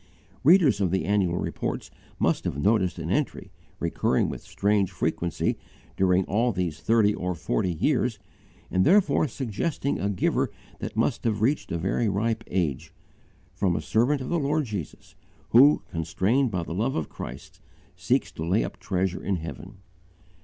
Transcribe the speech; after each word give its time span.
Readers 0.43 0.81
of 0.81 0.89
the 0.89 1.05
Annual 1.05 1.37
Reports 1.37 1.91
must 2.17 2.43
have 2.45 2.57
noticed 2.57 2.97
an 2.97 3.11
entry, 3.11 3.51
recurring 3.79 4.29
with 4.29 4.41
strange 4.41 4.89
frequency 4.89 5.59
during 5.95 6.25
all 6.25 6.51
these 6.51 6.79
thirty 6.79 7.13
or 7.13 7.35
forty 7.35 7.71
years, 7.73 8.17
and 8.71 8.83
therefore 8.83 9.27
suggesting 9.27 9.99
a 9.99 10.09
giver 10.09 10.49
that 10.79 10.95
must 10.97 11.23
have 11.23 11.43
reached 11.43 11.71
a 11.71 11.77
very 11.77 12.09
ripe 12.09 12.43
age: 12.47 12.91
"from 13.53 13.75
a 13.75 13.81
servant 13.81 14.21
of 14.21 14.29
the 14.29 14.39
Lord 14.39 14.65
Jesus, 14.65 15.13
who, 15.49 15.83
constrained 15.91 16.49
by 16.49 16.63
the 16.63 16.73
love 16.73 16.95
of 16.95 17.07
Christ, 17.07 17.61
seeks 17.95 18.31
to 18.31 18.43
lay 18.43 18.63
up 18.63 18.79
treasure 18.79 19.23
in 19.23 19.35
heaven." 19.35 19.81